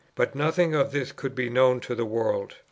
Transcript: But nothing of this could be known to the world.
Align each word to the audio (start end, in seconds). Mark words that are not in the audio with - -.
But 0.15 0.33
nothing 0.33 0.73
of 0.73 0.91
this 0.91 1.11
could 1.11 1.35
be 1.35 1.47
known 1.47 1.79
to 1.81 1.93
the 1.93 2.05
world. 2.05 2.55